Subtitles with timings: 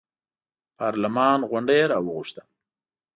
[0.79, 2.41] پارلمان غونډه یې راوغوښته.